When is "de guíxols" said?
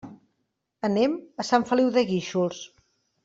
1.99-2.65